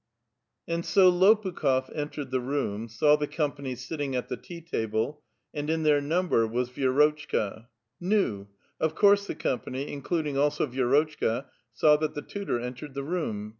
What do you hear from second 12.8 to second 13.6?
the room.